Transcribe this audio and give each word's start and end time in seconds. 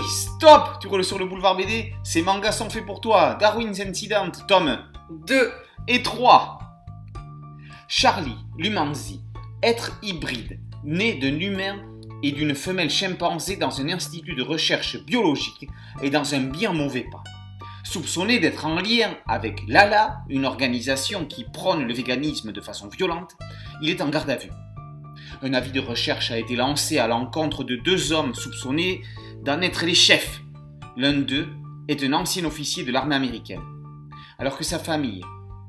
Stop 0.00 0.78
Tu 0.80 0.86
roules 0.86 1.04
sur 1.04 1.18
le 1.18 1.26
boulevard 1.26 1.56
BD 1.56 1.92
Ces 2.02 2.22
mangas 2.22 2.52
sont 2.52 2.70
faits 2.70 2.86
pour 2.86 3.00
toi. 3.00 3.36
Darwin's 3.38 3.80
Incident, 3.80 4.30
tome 4.48 4.78
2 5.26 5.52
et 5.88 6.02
3. 6.02 6.58
Charlie, 7.88 8.36
l'humanzi, 8.56 9.20
être 9.62 9.98
hybride, 10.02 10.58
né 10.84 11.14
d'un 11.14 11.38
humain 11.38 11.82
et 12.22 12.32
d'une 12.32 12.54
femelle 12.54 12.90
chimpanzé 12.90 13.56
dans 13.56 13.80
un 13.80 13.88
institut 13.90 14.34
de 14.34 14.42
recherche 14.42 14.96
biologique 15.04 15.68
et 16.02 16.08
dans 16.08 16.34
un 16.34 16.40
bien 16.40 16.72
mauvais 16.72 17.06
pas. 17.10 17.22
Soupçonné 17.84 18.38
d'être 18.38 18.64
en 18.64 18.76
lien 18.76 19.14
avec 19.26 19.60
Lala, 19.68 20.22
une 20.28 20.46
organisation 20.46 21.26
qui 21.26 21.44
prône 21.44 21.86
le 21.86 21.92
véganisme 21.92 22.52
de 22.52 22.60
façon 22.60 22.88
violente, 22.88 23.36
il 23.82 23.90
est 23.90 24.00
en 24.00 24.08
garde 24.08 24.30
à 24.30 24.36
vue. 24.36 24.50
Un 25.42 25.54
avis 25.54 25.72
de 25.72 25.80
recherche 25.80 26.30
a 26.30 26.38
été 26.38 26.56
lancé 26.56 26.98
à 26.98 27.08
l'encontre 27.08 27.64
de 27.64 27.76
deux 27.76 28.12
hommes 28.12 28.34
soupçonnés 28.34 29.02
d'en 29.42 29.60
être 29.60 29.84
les 29.84 29.94
chefs. 29.94 30.40
L'un 30.96 31.14
d'eux 31.14 31.48
est 31.88 32.02
un 32.04 32.12
ancien 32.12 32.44
officier 32.44 32.84
de 32.84 32.92
l'armée 32.92 33.16
américaine. 33.16 33.62
Alors 34.38 34.56
que 34.56 34.64
sa 34.64 34.78
famille, 34.78 35.24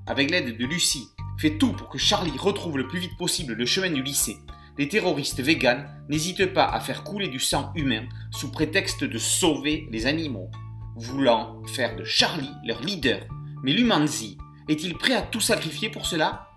avec 0.05 0.29
l'aide 0.29 0.57
de 0.57 0.65
Lucie, 0.65 1.09
fait 1.39 1.57
tout 1.57 1.73
pour 1.73 1.89
que 1.89 1.97
Charlie 1.97 2.37
retrouve 2.37 2.77
le 2.77 2.87
plus 2.87 2.99
vite 2.99 3.17
possible 3.17 3.53
le 3.53 3.65
chemin 3.65 3.89
du 3.89 4.03
lycée, 4.03 4.37
les 4.77 4.87
terroristes 4.87 5.41
véganes 5.41 5.87
n'hésitent 6.07 6.53
pas 6.53 6.65
à 6.65 6.79
faire 6.79 7.03
couler 7.03 7.27
du 7.27 7.39
sang 7.39 7.71
humain 7.75 8.03
sous 8.31 8.51
prétexte 8.51 9.03
de 9.03 9.17
sauver 9.17 9.87
les 9.91 10.05
animaux, 10.05 10.49
voulant 10.95 11.61
faire 11.67 11.95
de 11.95 12.03
Charlie 12.03 12.53
leur 12.65 12.81
leader. 12.81 13.25
Mais 13.63 13.73
l'Humanzi 13.73 14.37
est-il 14.69 14.97
prêt 14.97 15.15
à 15.15 15.21
tout 15.21 15.41
sacrifier 15.41 15.89
pour 15.89 16.05
cela? 16.05 16.47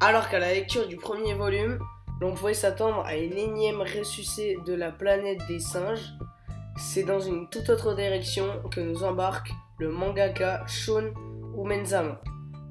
Alors 0.00 0.28
qu'à 0.28 0.38
la 0.38 0.52
lecture 0.52 0.86
du 0.88 0.96
premier 0.96 1.34
volume, 1.34 1.78
l'on 2.20 2.34
pouvait 2.34 2.54
s'attendre 2.54 3.02
à 3.04 3.16
une 3.16 3.36
énième 3.36 3.80
ressuscité 3.80 4.58
de 4.66 4.74
la 4.74 4.90
planète 4.90 5.40
des 5.48 5.60
singes, 5.60 6.14
c'est 6.76 7.02
dans 7.02 7.20
une 7.20 7.48
toute 7.48 7.68
autre 7.70 7.94
direction 7.94 8.46
que 8.70 8.80
nous 8.80 9.02
embarque 9.02 9.50
le 9.78 9.90
mangaka 9.90 10.64
Shun 10.66 11.12
Umenzama. 11.56 12.20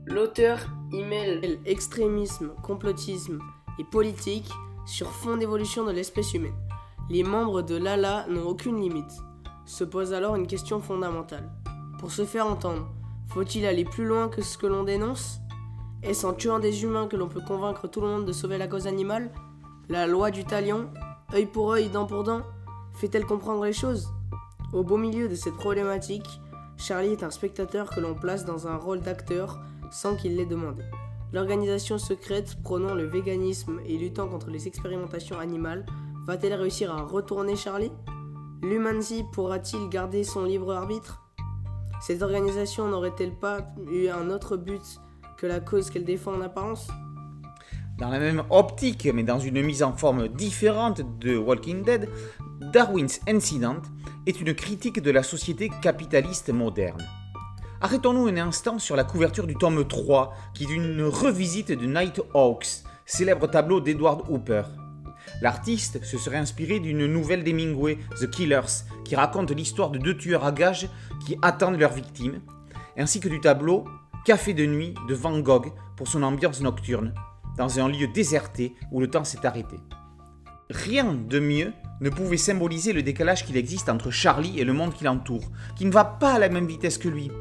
L'auteur 0.06 0.60
y 0.92 1.04
mêle 1.04 1.60
extrémisme, 1.66 2.54
complotisme 2.64 3.40
et 3.80 3.84
politique 3.84 4.50
sur 4.86 5.12
fond 5.12 5.36
d'évolution 5.36 5.84
de 5.84 5.92
l'espèce 5.92 6.34
humaine. 6.34 6.56
Les 7.10 7.24
membres 7.24 7.62
de 7.62 7.76
l'ALA 7.76 8.26
n'ont 8.30 8.48
aucune 8.48 8.80
limite. 8.80 9.12
Se 9.66 9.84
pose 9.84 10.14
alors 10.14 10.36
une 10.36 10.48
question 10.48 10.80
fondamentale. 10.80 11.50
Pour 12.00 12.12
se 12.12 12.26
faire 12.26 12.48
entendre, 12.48 12.88
faut-il 13.28 13.66
aller 13.66 13.84
plus 13.84 14.06
loin 14.06 14.30
que 14.30 14.42
ce 14.42 14.58
que 14.58 14.68
l'on 14.68 14.84
dénonce? 14.84 15.40
Est-ce 16.04 16.26
en 16.26 16.34
tuant 16.34 16.60
des 16.60 16.84
humains 16.84 17.08
que 17.08 17.16
l'on 17.16 17.28
peut 17.28 17.42
convaincre 17.42 17.88
tout 17.88 18.02
le 18.02 18.08
monde 18.08 18.26
de 18.26 18.32
sauver 18.32 18.58
la 18.58 18.68
cause 18.68 18.88
animale 18.88 19.32
La 19.90 20.06
loi 20.06 20.32
du 20.32 20.46
talion 20.46 20.90
œil 21.34 21.48
pour 21.48 21.72
œil, 21.72 21.90
dent 21.90 22.06
pour 22.06 22.24
dent 22.24 22.44
Fait-elle 22.94 23.26
comprendre 23.26 23.66
les 23.66 23.74
choses? 23.74 24.10
Au 24.74 24.84
beau 24.84 24.98
milieu 24.98 25.28
de 25.28 25.36
cette 25.36 25.56
problématique, 25.56 26.40
Charlie 26.78 27.14
est 27.14 27.24
un 27.24 27.32
spectateur 27.32 27.90
que 27.90 28.00
l'on 28.00 28.14
place 28.14 28.46
dans 28.46 28.68
un 28.68 28.78
rôle 28.78 29.02
d'acteur 29.02 29.60
sans 29.92 30.16
qu'il 30.16 30.36
l'ait 30.36 30.46
demandé. 30.46 30.84
L'organisation 31.34 31.98
secrète 31.98 32.62
prônant 32.62 32.94
le 32.94 33.06
véganisme 33.06 33.80
et 33.86 33.98
luttant 33.98 34.28
contre 34.28 34.50
les 34.50 34.68
expérimentations 34.68 35.40
animales 35.40 35.86
va-t-elle 36.26 36.54
réussir 36.54 36.94
à 36.94 37.02
retourner 37.02 37.56
Charlie? 37.56 37.92
L'Humanzi 38.62 39.24
pourra-t-il 39.34 39.90
garder 39.90 40.24
son 40.24 40.44
libre 40.44 40.74
arbitre? 40.74 41.24
Cette 42.02 42.22
organisation 42.22 42.88
n'aurait-elle 42.88 43.34
pas 43.34 43.60
eu 43.92 44.08
un 44.08 44.30
autre 44.30 44.58
but? 44.58 45.00
Que 45.38 45.46
la 45.46 45.60
cause 45.60 45.90
qu'elle 45.90 46.04
défend 46.04 46.34
en 46.34 46.42
apparence 46.42 46.88
Dans 47.98 48.10
la 48.10 48.20
même 48.20 48.44
optique, 48.50 49.08
mais 49.14 49.24
dans 49.24 49.40
une 49.40 49.62
mise 49.62 49.84
en 49.84 49.94
forme 49.94 50.28
différente 50.28 51.02
de 51.20 51.38
Walking 51.38 51.84
Dead, 51.84 52.10
Darwin's 52.74 53.22
Incident 53.28 53.82
est 54.26 54.42
une 54.42 54.56
critique 54.56 55.02
de 55.02 55.12
la 55.12 55.24
société 55.24 55.70
capitaliste 55.82 56.50
moderne. 56.50 57.06
Arrêtons-nous 57.82 58.28
un 58.28 58.38
instant 58.38 58.80
sur 58.80 58.96
la 58.96 59.04
couverture 59.04 59.46
du 59.46 59.56
tome 59.56 59.88
3, 59.88 60.34
qui 60.56 60.64
est 60.64 60.74
une 60.74 61.04
revisite 61.04 61.72
de 61.72 61.86
Nighthawks, 61.86 62.84
célèbre 63.06 63.48
tableau 63.48 63.80
d'Edward 63.80 64.24
Hooper. 64.30 64.64
L'artiste 65.42 66.04
se 66.04 66.18
serait 66.18 66.38
inspiré 66.38 66.80
d'une 66.80 67.06
nouvelle 67.06 67.44
d'Hemingway, 67.44 68.00
The 68.20 68.30
Killers, 68.30 68.84
qui 69.06 69.16
raconte 69.16 69.52
l'histoire 69.52 69.92
de 69.92 70.00
deux 70.00 70.18
tueurs 70.18 70.44
à 70.44 70.52
gages 70.52 70.90
qui 71.26 71.38
attendent 71.44 71.80
leurs 71.80 71.94
victimes, 71.94 72.42
ainsi 72.98 73.20
que 73.20 73.30
du 73.30 73.40
tableau 73.40 73.86
Café 74.28 74.54
de 74.54 74.66
nuit 74.66 74.94
de 75.08 75.16
Van 75.16 75.40
Gogh 75.40 75.72
pour 75.96 76.10
son 76.10 76.22
ambiance 76.22 76.60
nocturne, 76.60 77.14
dans 77.58 77.80
un 77.80 77.88
lieu 77.88 78.10
déserté 78.10 78.76
où 78.92 79.00
le 79.00 79.10
temps 79.10 79.24
s'est 79.24 79.46
arrêté. 79.46 79.78
Rien 80.70 81.14
de 81.14 81.40
mieux 81.40 81.72
ne 82.02 82.10
pouvait 82.10 82.36
symboliser 82.36 82.92
le 82.92 83.04
décalage 83.04 83.46
qu'il 83.46 83.56
existe 83.56 83.88
entre 83.88 84.12
Charlie 84.12 84.60
et 84.60 84.66
le 84.66 84.74
monde 84.74 84.94
qui 84.94 85.06
l'entoure, 85.06 85.50
qui 85.78 85.86
ne 85.86 85.94
va 85.94 86.04
pas 86.04 86.34
à 86.34 86.40
la 86.40 86.50
même 86.50 86.68
vitesse 86.68 86.98
que 86.98 87.08
lui. 87.08 87.32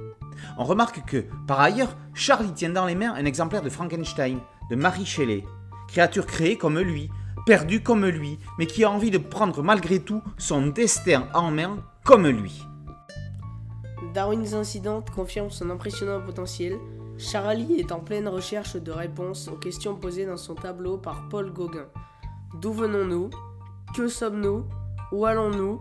On 0.58 0.64
remarque 0.64 1.04
que, 1.06 1.24
par 1.48 1.58
ailleurs, 1.58 1.97
Charlie 2.14 2.54
tient 2.54 2.70
dans 2.70 2.86
les 2.86 2.94
mains 2.94 3.14
un 3.14 3.24
exemplaire 3.24 3.62
de 3.62 3.68
Frankenstein, 3.68 4.38
de 4.70 4.76
Mary 4.76 5.04
Shelley, 5.04 5.42
créature 5.88 6.24
créée 6.24 6.56
comme 6.56 6.78
lui, 6.78 7.10
perdue 7.47 7.82
comme 7.82 8.06
lui, 8.06 8.38
mais 8.60 8.66
qui 8.66 8.84
a 8.84 8.91
envie 8.92 9.10
de 9.10 9.18
prendre 9.18 9.60
malgré 9.60 9.98
tout 9.98 10.22
son 10.38 10.68
destin 10.68 11.26
en 11.34 11.50
main 11.50 11.84
comme 12.04 12.28
lui. 12.28 12.62
Darwin's 14.15 14.55
Incident 14.55 15.03
confirme 15.15 15.51
son 15.51 15.71
impressionnant 15.71 16.21
potentiel. 16.21 16.79
Charlie 17.19 17.81
est 17.81 17.93
en 17.93 18.01
pleine 18.01 18.29
recherche 18.29 18.77
de 18.77 18.93
réponses 18.93 19.49
aux 19.49 19.57
questions 19.57 19.95
posées 19.97 20.27
dans 20.27 20.37
son 20.37 20.55
tableau 20.55 20.99
par 20.99 21.29
Paul 21.29 21.51
Gauguin. 21.51 21.87
D'où 22.61 22.73
venons-nous? 22.73 23.31
Que 23.95 24.09
sommes-nous? 24.09 24.65
Où 25.12 25.25
allons-nous? 25.25 25.81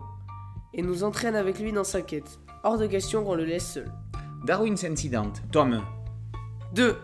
Et 0.72 0.82
nous 0.82 1.04
entraîne 1.04 1.36
avec 1.36 1.58
lui 1.58 1.72
dans 1.72 1.84
sa 1.84 2.00
quête. 2.00 2.38
Hors 2.64 2.78
de 2.78 2.86
question 2.86 3.22
qu'on 3.22 3.34
le 3.34 3.44
laisse 3.44 3.74
seul. 3.74 3.92
Darwin's 4.44 4.84
Incident, 4.84 5.32
tome 5.52 5.82
2 6.74 6.96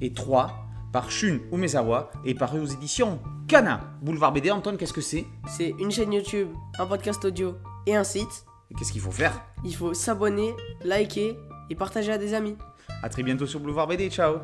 et 0.00 0.12
3 0.12 0.52
par 0.92 1.10
Shun 1.10 1.40
Umezawa 1.52 2.10
et 2.24 2.34
paru 2.34 2.60
aux 2.60 2.66
éditions 2.66 3.20
Kana. 3.48 3.80
Boulevard 4.02 4.32
BD, 4.32 4.50
Antoine, 4.50 4.76
qu'est-ce 4.76 4.92
que 4.92 5.00
c'est? 5.00 5.26
C'est 5.48 5.74
une 5.78 5.90
chaîne 5.90 6.12
YouTube, 6.12 6.48
un 6.78 6.86
podcast 6.86 7.24
audio 7.24 7.54
et 7.86 7.94
un 7.94 8.04
site. 8.04 8.44
Qu'est-ce 8.78 8.92
qu'il 8.92 9.00
faut 9.00 9.10
faire? 9.10 9.42
Il 9.64 9.74
faut 9.74 9.94
s'abonner, 9.94 10.54
liker 10.84 11.38
et 11.70 11.74
partager 11.74 12.12
à 12.12 12.18
des 12.18 12.34
amis. 12.34 12.56
A 13.02 13.08
très 13.08 13.22
bientôt 13.22 13.46
sur 13.46 13.60
Boulevard 13.60 13.86
BD, 13.86 14.10
ciao 14.10 14.38